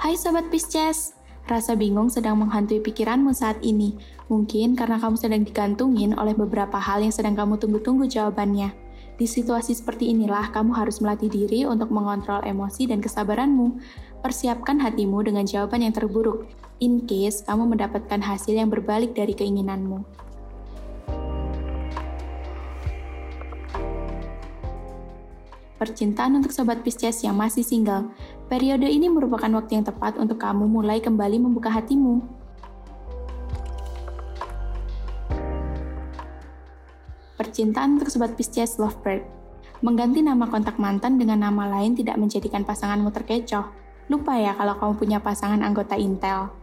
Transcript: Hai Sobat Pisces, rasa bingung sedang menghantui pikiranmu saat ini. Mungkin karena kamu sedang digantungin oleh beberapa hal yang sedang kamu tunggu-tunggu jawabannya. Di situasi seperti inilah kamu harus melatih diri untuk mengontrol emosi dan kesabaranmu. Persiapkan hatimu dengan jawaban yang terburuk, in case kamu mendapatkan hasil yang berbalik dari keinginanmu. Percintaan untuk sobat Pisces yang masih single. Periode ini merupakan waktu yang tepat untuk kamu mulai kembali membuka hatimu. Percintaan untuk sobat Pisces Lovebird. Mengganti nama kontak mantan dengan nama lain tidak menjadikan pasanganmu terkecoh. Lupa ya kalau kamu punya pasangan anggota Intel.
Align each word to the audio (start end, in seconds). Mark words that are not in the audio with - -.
Hai 0.00 0.16
Sobat 0.16 0.48
Pisces, 0.48 1.12
rasa 1.44 1.76
bingung 1.76 2.08
sedang 2.08 2.40
menghantui 2.40 2.80
pikiranmu 2.80 3.36
saat 3.36 3.60
ini. 3.60 4.00
Mungkin 4.32 4.72
karena 4.72 4.96
kamu 4.96 5.20
sedang 5.20 5.44
digantungin 5.44 6.16
oleh 6.16 6.32
beberapa 6.32 6.80
hal 6.80 7.04
yang 7.04 7.12
sedang 7.12 7.36
kamu 7.36 7.60
tunggu-tunggu 7.60 8.08
jawabannya. 8.08 8.72
Di 9.20 9.28
situasi 9.28 9.76
seperti 9.76 10.08
inilah 10.08 10.56
kamu 10.56 10.72
harus 10.72 11.04
melatih 11.04 11.28
diri 11.28 11.68
untuk 11.68 11.92
mengontrol 11.92 12.40
emosi 12.40 12.88
dan 12.88 13.04
kesabaranmu. 13.04 13.76
Persiapkan 14.24 14.80
hatimu 14.80 15.20
dengan 15.20 15.44
jawaban 15.44 15.84
yang 15.84 15.92
terburuk, 15.92 16.48
in 16.80 17.04
case 17.04 17.44
kamu 17.44 17.76
mendapatkan 17.76 18.24
hasil 18.24 18.56
yang 18.56 18.72
berbalik 18.72 19.12
dari 19.12 19.36
keinginanmu. 19.36 20.00
Percintaan 25.80 26.36
untuk 26.36 26.52
sobat 26.52 26.84
Pisces 26.84 27.24
yang 27.24 27.40
masih 27.40 27.64
single. 27.64 28.12
Periode 28.52 28.84
ini 28.84 29.08
merupakan 29.08 29.48
waktu 29.48 29.80
yang 29.80 29.88
tepat 29.88 30.20
untuk 30.20 30.36
kamu 30.36 30.68
mulai 30.68 31.00
kembali 31.00 31.40
membuka 31.40 31.72
hatimu. 31.72 32.20
Percintaan 37.40 37.96
untuk 37.96 38.12
sobat 38.12 38.36
Pisces 38.36 38.76
Lovebird. 38.76 39.24
Mengganti 39.80 40.20
nama 40.20 40.44
kontak 40.52 40.76
mantan 40.76 41.16
dengan 41.16 41.48
nama 41.48 41.72
lain 41.72 41.96
tidak 41.96 42.20
menjadikan 42.20 42.60
pasanganmu 42.60 43.08
terkecoh. 43.16 43.64
Lupa 44.12 44.36
ya 44.36 44.52
kalau 44.52 44.76
kamu 44.76 44.92
punya 45.00 45.18
pasangan 45.24 45.64
anggota 45.64 45.96
Intel. 45.96 46.59